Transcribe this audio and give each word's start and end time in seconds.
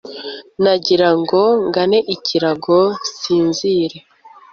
nagirango 0.63 1.41
ngane 1.67 1.99
ikirago 2.15 2.77
nsinzire 3.11 3.97